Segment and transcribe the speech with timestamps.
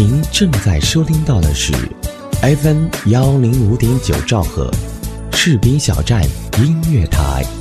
[0.00, 1.74] 您正在收听到的是
[2.40, 4.70] FM 幺零五点九兆赫，
[5.30, 6.24] 赤兵小站
[6.56, 7.59] 音乐台。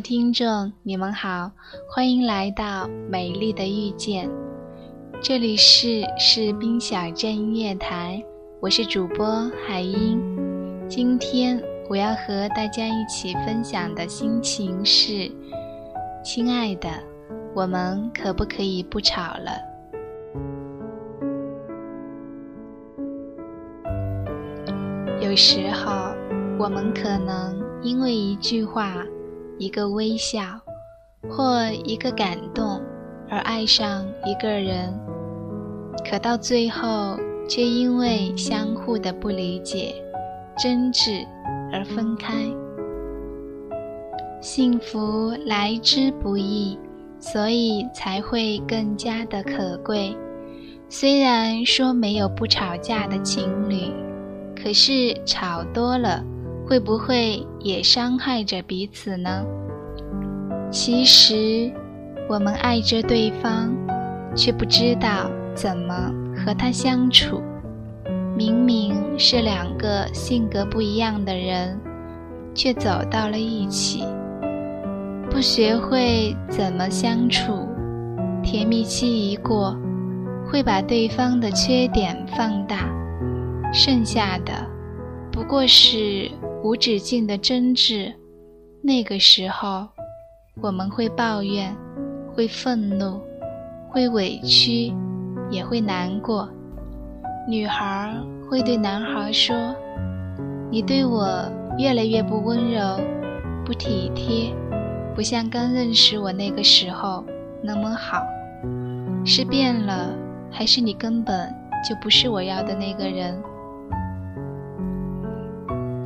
[0.00, 1.50] 听众，你们好，
[1.90, 4.30] 欢迎来到美丽的遇见，
[5.20, 8.22] 这里是士兵小镇音乐台，
[8.60, 10.20] 我是主播海英。
[10.88, 15.30] 今天我要和大家一起分享的心情是：
[16.24, 16.88] 亲爱的，
[17.52, 19.50] 我们可不可以不吵了？
[25.20, 26.14] 有时候，
[26.56, 29.04] 我们可能因为一句话。
[29.58, 30.40] 一个微笑，
[31.28, 32.80] 或一个感动，
[33.28, 34.92] 而爱上一个人，
[36.08, 39.94] 可到最后却因为相互的不理解、
[40.56, 41.26] 争执
[41.72, 42.34] 而分开。
[44.40, 46.78] 幸福来之不易，
[47.18, 50.16] 所以才会更加的可贵。
[50.88, 53.92] 虽然说没有不吵架的情侣，
[54.54, 56.24] 可是吵多了。
[56.68, 59.42] 会不会也伤害着彼此呢？
[60.70, 61.72] 其实，
[62.28, 63.74] 我们爱着对方，
[64.36, 67.40] 却不知道怎么和他相处。
[68.36, 71.80] 明明是两个性格不一样的人，
[72.54, 74.04] 却走到了一起。
[75.30, 77.66] 不学会怎么相处，
[78.42, 79.74] 甜蜜期一过，
[80.46, 82.90] 会把对方的缺点放大，
[83.72, 84.52] 剩下的
[85.32, 86.30] 不过是。
[86.68, 88.12] 无止境的争执，
[88.82, 89.88] 那个时候，
[90.60, 91.74] 我们会抱怨，
[92.34, 93.22] 会愤怒，
[93.88, 94.92] 会委屈，
[95.48, 96.46] 也会难过。
[97.48, 98.14] 女孩
[98.50, 99.74] 会对男孩说
[100.70, 103.00] ：“你对我越来越不温柔，
[103.64, 104.54] 不体贴，
[105.14, 107.24] 不像刚认识我那个时候
[107.62, 108.22] 那么好。
[109.24, 110.14] 是变了，
[110.50, 111.50] 还是你根本
[111.88, 113.42] 就不是我要的那个人？”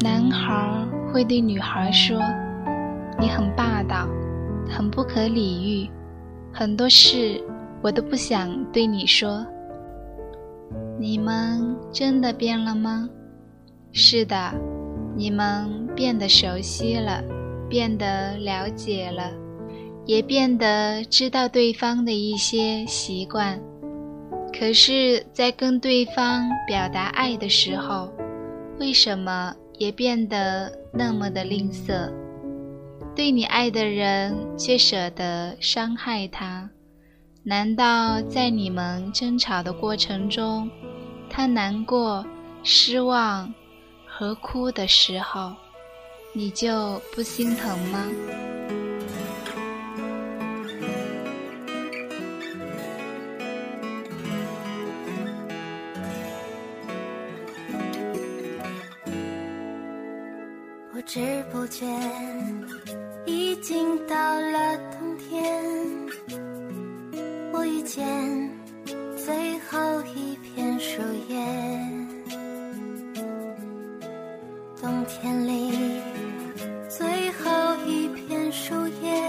[0.02, 2.20] 男孩会对女孩说
[3.20, 4.08] ：“你很霸道，
[4.68, 5.90] 很不可理喻，
[6.52, 7.40] 很多事
[7.80, 9.46] 我都不想对你说。”
[10.98, 13.08] 你们真的变了吗？
[13.92, 14.52] 是的，
[15.14, 17.22] 你们变得熟悉了，
[17.68, 19.30] 变得了解了，
[20.04, 23.60] 也变得知道对方的一些习惯。
[24.52, 28.12] 可是，在跟对方表达爱的时候，
[28.80, 29.54] 为什么？
[29.78, 32.12] 也变得那么的吝啬，
[33.15, 36.71] 对你爱的人却舍得伤害他。
[37.44, 40.71] 难道在你们争吵的过程中，
[41.28, 42.25] 他难过、
[42.62, 43.53] 失望
[44.06, 45.53] 和哭的时候，
[46.33, 48.06] 你就不心疼吗？
[61.02, 61.20] 不知
[61.50, 61.84] 不觉，
[63.26, 65.52] 已经到了冬天。
[67.52, 68.48] 我遇见
[69.16, 71.44] 最后一片树叶。
[74.80, 75.72] 冬天里
[76.88, 77.50] 最后
[77.84, 79.20] 一片树叶，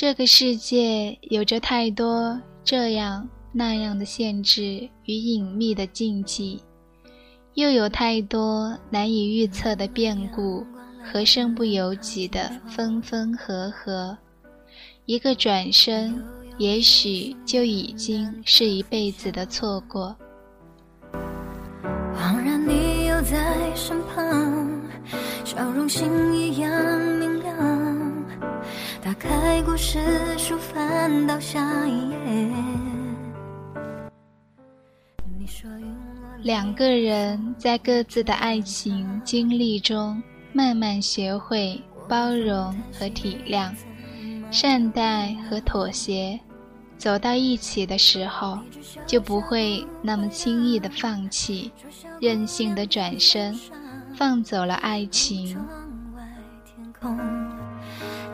[0.00, 6.58] 这个世界有着太多这样那样的限制与隐秘的禁忌，
[7.52, 10.66] 又有太多难以预测的变故
[11.04, 14.16] 和身不由己的分分合合。
[15.04, 16.18] 一个转身，
[16.56, 20.16] 也许就已经是一辈子的错过。
[22.16, 24.80] 恍然你又在身旁，
[25.44, 26.70] 笑容星一样
[27.18, 27.79] 明亮。
[29.10, 29.98] 打开故事
[30.38, 32.16] 书，翻到下一页。
[36.42, 43.74] 两个人在各自的爱情经历中，慢慢学会包容和体谅，
[44.48, 46.38] 善待和妥协。
[46.96, 48.60] 走到一起的时候，
[49.08, 51.72] 就不会那么轻易的放弃，
[52.20, 53.58] 任性的转身，
[54.14, 55.58] 放走了爱情。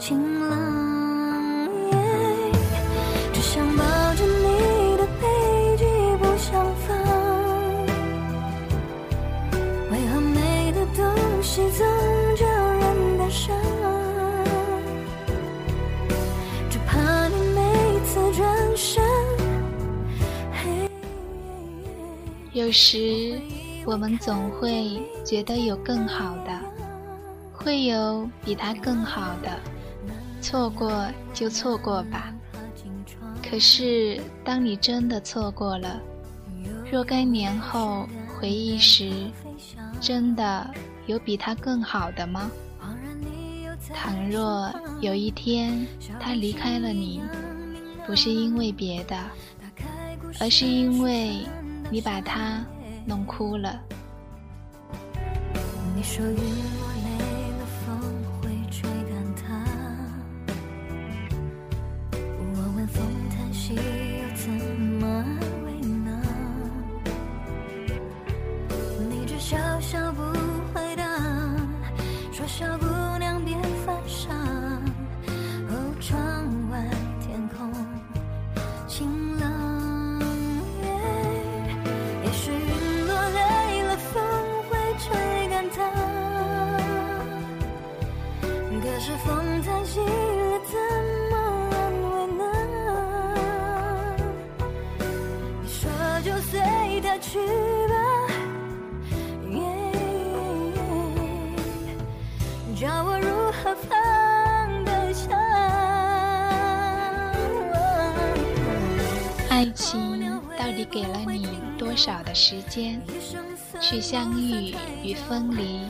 [0.08, 1.68] 晴朗，
[3.32, 3.82] 只想抱
[4.14, 5.26] 着你的背
[5.76, 5.84] 脊
[6.20, 6.96] 不想放。
[9.90, 11.84] 为何美的东西总
[12.36, 13.56] 叫人悲伤？
[16.70, 19.02] 只怕你每次转身，
[22.52, 23.40] 有时，
[23.84, 26.52] 我们总会觉得有更好的，
[27.52, 29.50] 会有比他更好的，
[30.46, 32.32] 错过就错过吧。
[33.42, 36.00] 可是，当你真的错过了，
[36.88, 39.28] 若干年后回忆时，
[40.00, 40.70] 真的
[41.06, 42.48] 有比他更好的吗？
[43.92, 45.84] 倘若有一天
[46.20, 47.20] 他离开了你，
[48.06, 49.18] 不是因为别的，
[50.38, 51.44] 而是因为
[51.90, 52.64] 你把他
[53.04, 53.80] 弄哭了。
[55.96, 56.24] 你说
[112.48, 113.02] 时间，
[113.80, 114.72] 去相遇
[115.02, 115.80] 与分离，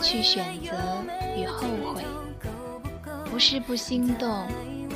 [0.00, 0.70] 去选择
[1.36, 2.04] 与后悔？
[3.28, 4.46] 不是不心动，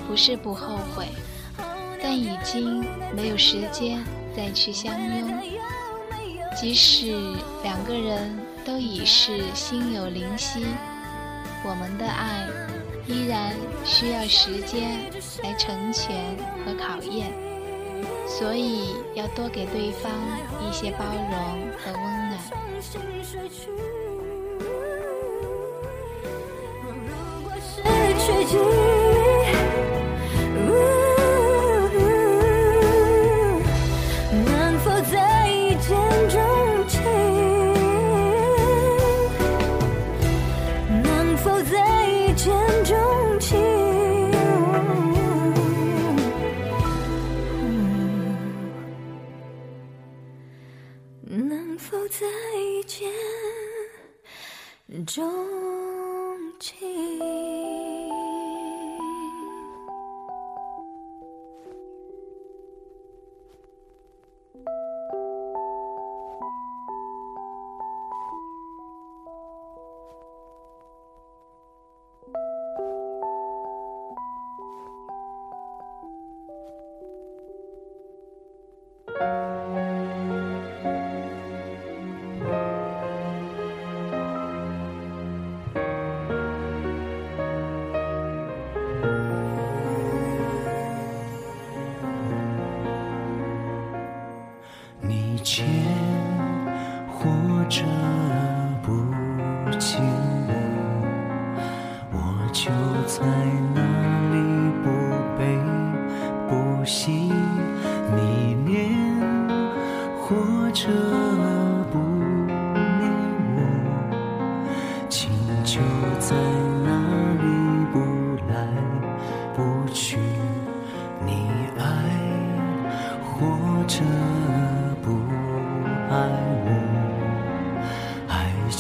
[0.07, 1.09] 不是不后悔，
[2.01, 4.01] 但已经没有时间
[4.37, 5.37] 再去相拥。
[6.57, 7.11] 即使
[7.65, 10.65] 两个人都已是心有灵犀，
[11.65, 12.47] 我们的爱
[13.09, 13.53] 依然
[13.85, 15.11] 需要时间
[15.43, 16.15] 来成全
[16.65, 17.50] 和考验。
[18.31, 20.13] 所以要多给对方
[20.63, 22.39] 一些包容和温暖。
[55.17, 55.50] yo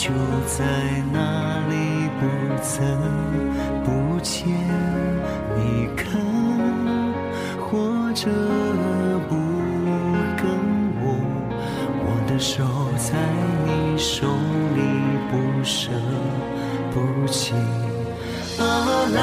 [0.00, 0.08] 就
[0.46, 0.64] 在
[1.12, 2.22] 那里不
[2.62, 2.72] 曾
[3.84, 4.48] 不见。
[5.58, 6.02] 你看
[7.60, 8.30] 或者
[9.28, 9.36] 不
[10.38, 10.42] 跟
[11.02, 11.04] 我，
[12.00, 12.64] 我的手
[12.96, 13.08] 在
[13.66, 14.26] 你手
[14.74, 14.80] 里
[15.30, 15.90] 不舍
[16.94, 17.52] 不弃。
[18.58, 18.64] 啊，
[19.12, 19.20] 来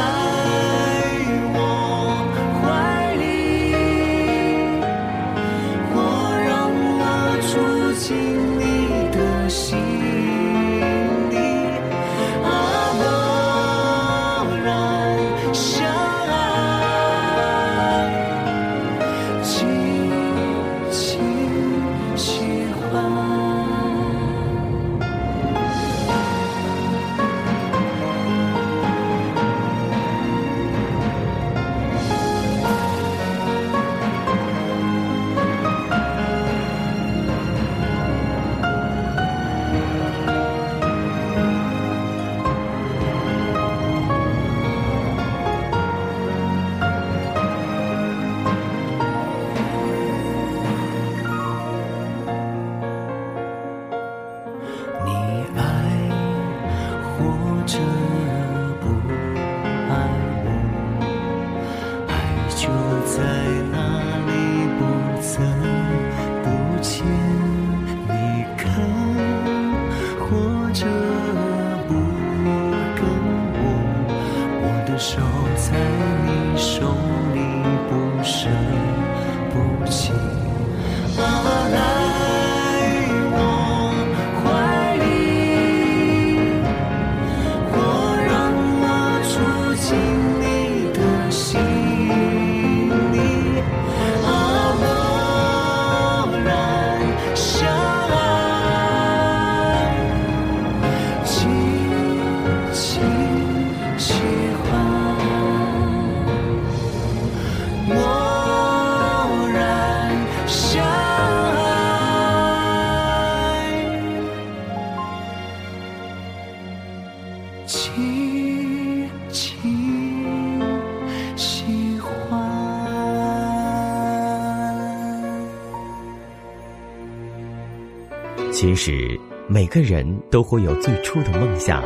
[128.88, 131.84] 实每个人都会有最初的梦想，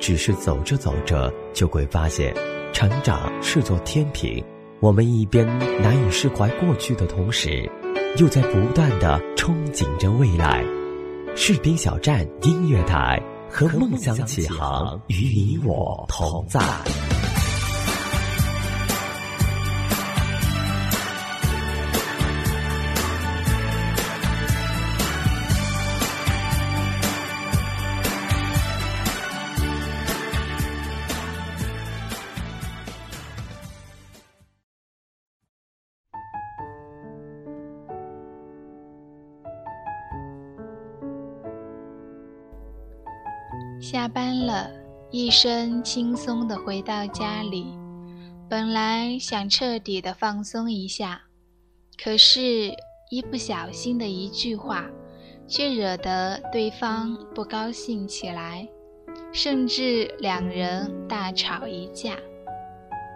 [0.00, 2.34] 只是走着走着就会发现，
[2.72, 4.44] 成长是座天平。
[4.80, 5.46] 我们一边
[5.80, 7.70] 难以释怀过去的同时，
[8.18, 10.64] 又在不断的憧憬着未来。
[11.36, 16.60] 士兵小站音乐台，和梦想起航，与你我同在。
[44.02, 44.68] 下班了，
[45.12, 47.66] 一身轻松地回到家里。
[48.50, 51.22] 本来想彻底的放松一下，
[52.02, 52.72] 可是，
[53.12, 54.90] 一不小心的一句话，
[55.46, 58.68] 却惹得对方不高兴起来，
[59.32, 62.16] 甚至两人大吵一架。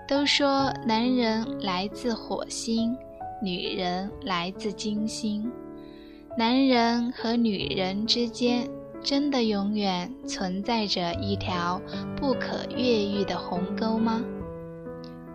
[0.06, 2.96] 都说男人来自火星，
[3.42, 5.50] 女人来自金星，
[6.38, 8.70] 男人和女人之间。
[9.06, 11.80] 真的永远存在着一条
[12.16, 14.20] 不可越狱的鸿沟吗？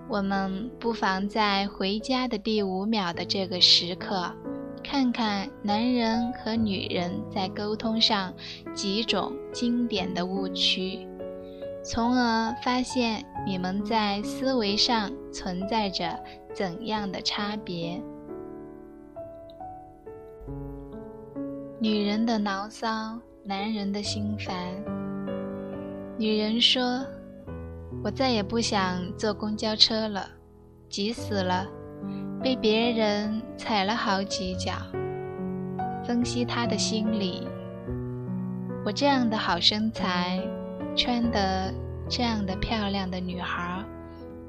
[0.10, 4.30] 我们不妨在回家的第五秒的这个时刻，
[4.84, 8.34] 看看男人和女人在沟通上
[8.74, 11.08] 几种经典的误区，
[11.82, 16.20] 从而发现你们在思维上存在着
[16.54, 18.02] 怎样的差别。
[21.80, 23.18] 女人的牢骚。
[23.44, 24.56] 男人的心烦。
[26.16, 27.04] 女人说
[28.04, 30.28] ：“我再也不想坐公交车了，
[30.88, 31.66] 挤死了，
[32.44, 34.74] 被别人踩了好几脚。”
[36.06, 37.48] 分析他的心理
[38.86, 40.40] ：“我这样的好身材，
[40.96, 41.74] 穿的
[42.08, 43.84] 这样的漂亮的女孩，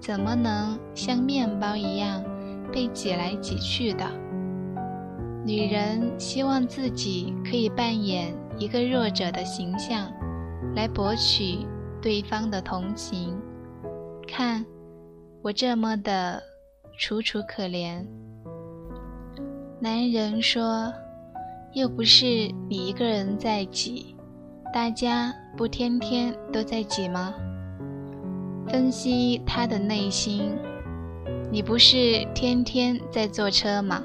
[0.00, 2.22] 怎么能像面包一样
[2.70, 4.04] 被挤来挤去的？”
[5.46, 8.34] 女人希望自己可以扮演。
[8.58, 10.12] 一个弱者的形象，
[10.74, 11.66] 来博取
[12.00, 13.36] 对方的同情。
[14.26, 14.64] 看，
[15.42, 16.42] 我这么的
[16.98, 18.06] 楚楚可怜。
[19.80, 20.92] 男人说
[21.74, 22.24] ：“又不是
[22.68, 24.14] 你一个人在挤，
[24.72, 27.34] 大家不天天都在挤吗？”
[28.68, 30.56] 分析他的内心
[31.50, 34.02] ：“你不是天天在坐车吗？”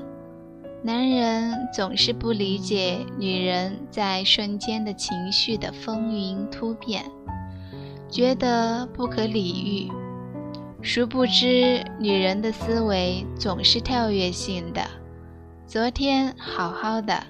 [0.87, 7.03] 男人总是不理解女人在瞬间的情绪的风云突变，
[8.09, 9.91] 觉得不可理喻。
[10.81, 14.81] 殊不知，女人的思维总是跳跃性的，
[15.65, 17.21] 昨天好好的，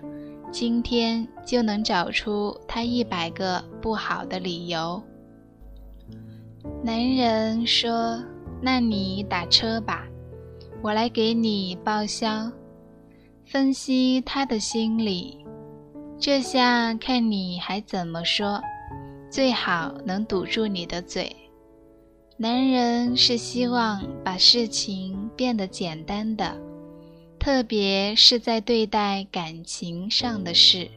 [0.51, 5.01] 今天就能找出她一百个不好的理由。
[6.83, 8.23] 男人说
[8.61, 10.05] ：“那你打车吧，
[10.83, 12.51] 我来给你报销。”
[13.49, 15.37] 分析他的心理，
[16.19, 18.61] 这下看你还怎么说。
[19.29, 21.33] 最好能堵住你的嘴。
[22.35, 26.57] 男人是希望把事情变得简单的，
[27.39, 30.89] 特别是在对待感情上的事，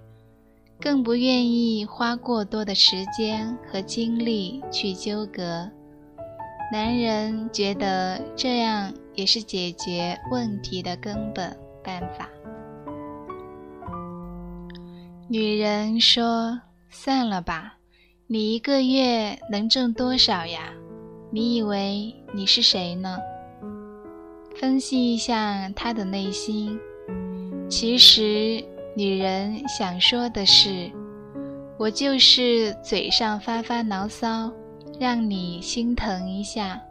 [0.81, 5.71] 更不愿意花过多的时间和精力去纠葛。
[6.73, 12.29] 男人觉得这样也是解决问题的根本办法。
[15.29, 17.75] 女人说：“算了吧，
[18.27, 20.73] 你一个月能挣多少呀？
[21.31, 23.17] 你以为你是谁呢？”
[24.57, 26.79] 分析一下她的内心，
[27.69, 28.65] 其实
[28.97, 30.91] 女人想说的是
[31.79, 34.53] ：“我就是嘴上发发牢骚，
[34.99, 36.83] 让你心疼一下。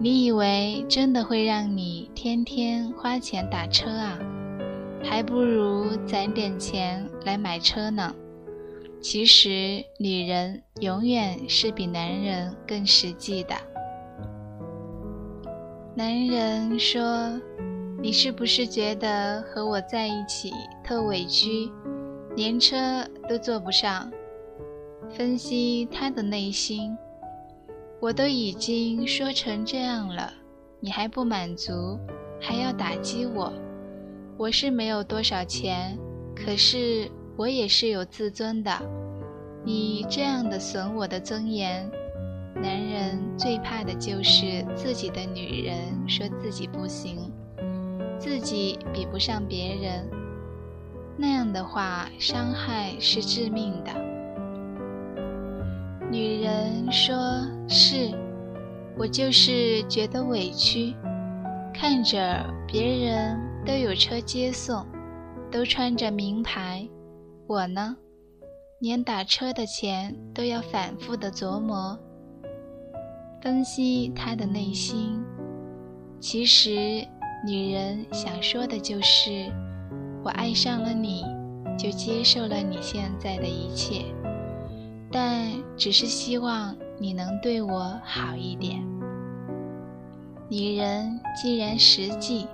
[0.00, 4.18] 你以为真的会让你天天花钱打车啊？”
[5.02, 8.14] 还不如攒点钱来买车呢。
[9.00, 13.54] 其实，女人永远是比男人更实际的。
[15.94, 17.40] 男人说
[18.02, 21.70] ：“你是不是觉得和我在一起特委屈，
[22.36, 22.76] 连车
[23.28, 24.10] 都坐不上？”
[25.08, 26.96] 分析他的内心，
[28.00, 30.32] 我都已经说成这样了，
[30.78, 31.98] 你还不满足，
[32.40, 33.52] 还要打击我。
[34.36, 35.98] 我是没有多少钱，
[36.32, 38.70] 可是我也是有自尊的。
[39.64, 41.90] 你这样的损我的尊严，
[42.54, 45.76] 男人最怕的就是自己的女人
[46.08, 47.32] 说自己不行，
[48.16, 50.08] 自己比不上别人。
[51.16, 53.90] 那样的话伤害是致命的。
[56.10, 57.14] 女人说
[57.68, 58.10] ：“是，
[58.96, 60.94] 我就是觉得委屈，
[61.74, 64.86] 看着别人都有车接送，
[65.50, 66.88] 都穿着名牌，
[67.46, 67.94] 我呢，
[68.80, 71.98] 连打车的钱都要反复的琢磨。”
[73.42, 75.22] 分析他的内心，
[76.18, 77.06] 其实
[77.46, 79.52] 女人想说的就是：
[80.24, 81.22] 我爱上了你，
[81.78, 84.06] 就接受了你现在的一切，
[85.10, 88.86] 但只是希望你能对我好一点。
[90.48, 92.46] 女人既然实际，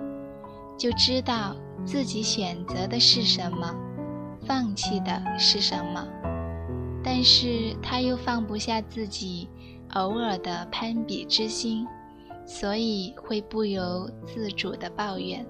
[0.77, 3.73] 就知道自己选择的是什么，
[4.45, 6.05] 放弃的是什么，
[7.03, 9.49] 但是她又放不下自己。
[9.93, 11.87] 偶尔的攀比之心，
[12.45, 15.45] 所以会不由自主的抱怨。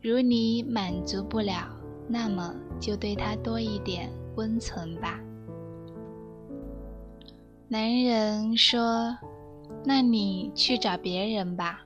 [0.00, 1.66] 如你满足不了，
[2.06, 5.18] 那么就对他多一点温存吧。
[7.68, 9.18] 男人说
[9.84, 11.80] ：“那你去找别人吧，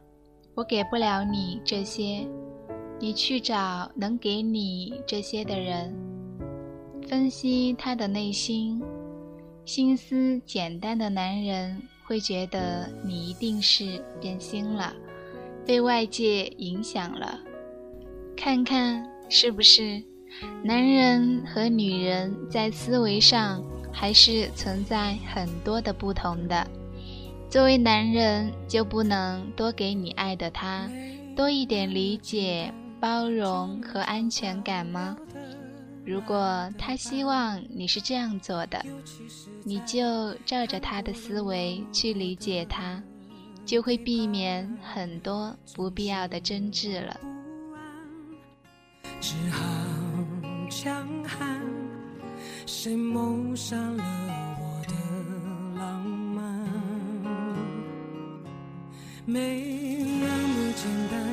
[0.55, 2.29] 我给不了你这些，
[2.99, 5.97] 你去找能给你这些的人。”
[7.09, 8.83] 分析他的内心。
[9.65, 14.95] 心思简单的男人会觉得你一定是变心了，
[15.65, 17.41] 被外界影响了。
[18.37, 20.03] 看看是不是？
[20.63, 26.67] 男人和女人在思维上还是存在很多的不同的。
[27.49, 30.89] 作为男人，就不能多给你爱的他
[31.35, 35.17] 多一点理解、包容和安全感吗？
[36.05, 38.85] 如果他希望你是这样做的，
[39.65, 43.03] 你就照着他的思维去理解他，
[43.65, 47.21] 就会避免很多不必要的争执了。
[49.21, 49.61] 只好
[50.71, 51.61] 强悍，
[52.73, 54.05] 谁谋杀了
[54.61, 54.95] 我的
[55.77, 56.65] 浪漫？
[59.27, 61.29] 没那么简单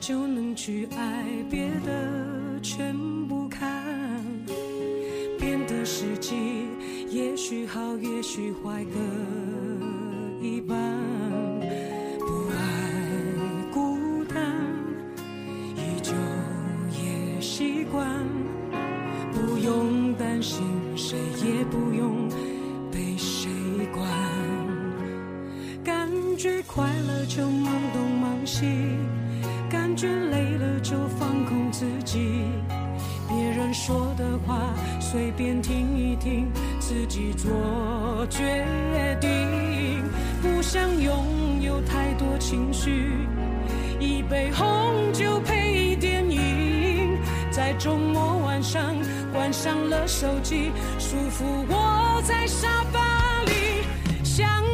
[0.00, 2.96] 就能去爱，别的全
[3.28, 3.84] 不看。
[5.38, 6.66] 变得实际
[7.10, 8.98] 也许好，也许坏各
[10.44, 10.78] 一半。
[12.18, 12.56] 不爱
[13.70, 14.56] 孤单，
[15.76, 16.14] 依旧
[16.98, 18.31] 也习惯。
[35.12, 38.64] 随便听一听，自己做决
[39.20, 40.02] 定。
[40.40, 43.12] 不想拥有太多情绪，
[44.00, 47.18] 一杯红酒配电影，
[47.50, 48.96] 在周末晚上
[49.34, 53.84] 关上了手机，舒服窝在沙发里
[54.24, 54.71] 想。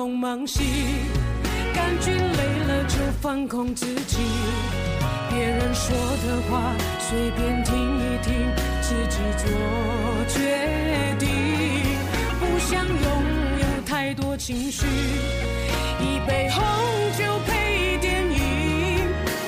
[0.00, 0.62] 东忙西，
[1.74, 4.16] 感觉累了就放空自己。
[5.28, 5.94] 别人说
[6.26, 8.32] 的话随便听一听，
[8.80, 9.44] 自己做
[10.26, 11.28] 决定。
[12.40, 12.98] 不想拥
[13.58, 14.86] 有太多情绪，
[16.00, 16.64] 一杯红
[17.18, 19.04] 酒配电影，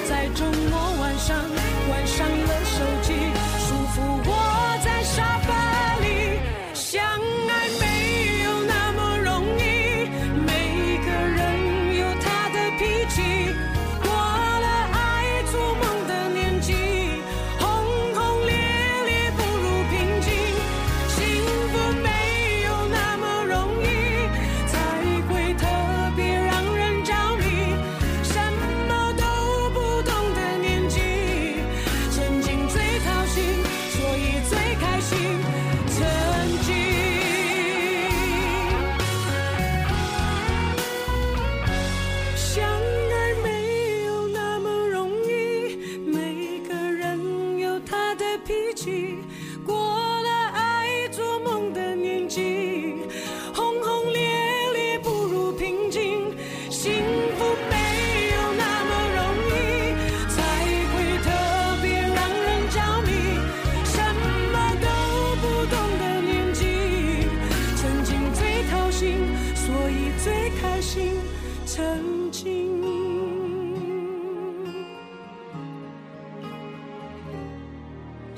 [0.07, 1.35] 在周末晚上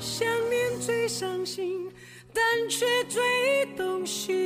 [0.05, 1.89] 想念最伤心，
[2.31, 3.19] 但却最
[3.75, 4.37] 动心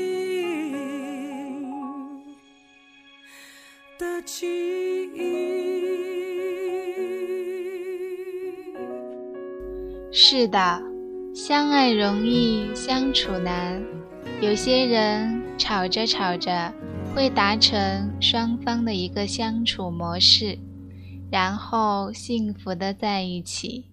[3.98, 4.48] 的记
[5.14, 5.50] 忆。
[10.14, 10.82] 是的，
[11.36, 13.84] 相爱容易相处难。
[14.40, 16.74] 有些人吵着吵着
[17.14, 20.58] 会达成双方的一个相处模式，
[21.30, 23.84] 然后幸福的在一起；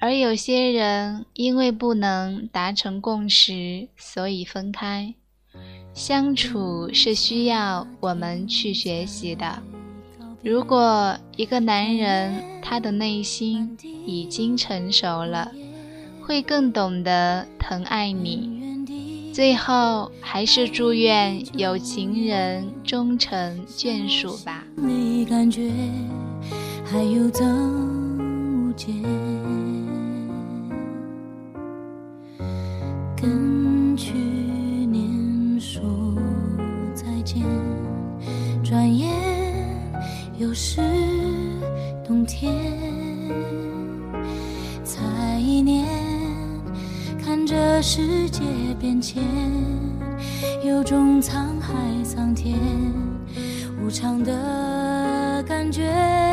[0.00, 5.14] 而有些人因为不能达成共识，所以分开。
[5.92, 9.60] 相处是需要我们去学习的。
[10.40, 12.32] 如果一个男人
[12.62, 15.50] 他的内心已经成熟了，
[16.22, 18.56] 会更懂得疼爱你。
[19.34, 24.64] 最后，还是祝愿有情人终成眷属吧。
[24.76, 25.72] 你感觉
[26.84, 28.72] 还有增无
[33.20, 35.82] 跟去年说
[36.94, 37.42] 再见，
[38.62, 39.08] 转眼。
[40.38, 40.80] 又是
[42.06, 42.54] 冬天，
[44.84, 45.02] 才
[45.40, 45.84] 一年，
[47.20, 48.40] 看着世界
[48.78, 49.20] 变迁，
[50.64, 52.56] 有种沧海桑田
[53.84, 56.27] 无常的感觉。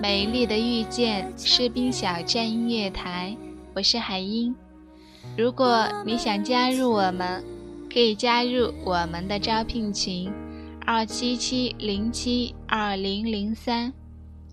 [0.00, 3.36] 美丽的遇见士兵小站音乐台，
[3.74, 4.54] 我是海英。
[5.36, 7.42] 如果你想加入我们，
[7.92, 10.32] 可以加入我们的招聘群：
[10.86, 13.92] 二七七零七二零零三，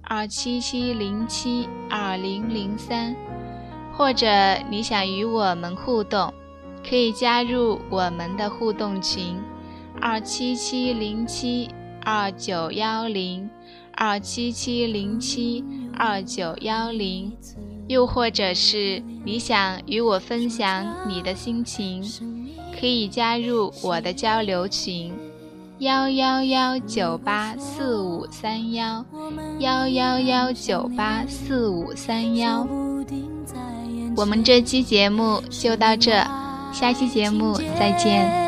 [0.02, 3.16] 二七七零七二零零三。
[3.94, 4.28] 或者
[4.68, 6.34] 你想与我们互动，
[6.84, 9.40] 可以加入我们的互动群：
[10.02, 11.70] 二七七零七
[12.04, 13.48] 二九幺零。
[13.96, 15.64] 二七七零七
[15.98, 17.32] 二九幺零，
[17.88, 22.04] 又或者是你想与我分享你的心情，
[22.78, 25.14] 可以加入我的交流群：
[25.80, 29.06] 幺幺幺九八四五三幺
[29.60, 32.68] 幺幺幺九八四五三幺。
[34.18, 36.12] 我们这期节目就到这，
[36.72, 38.45] 下期节目再见。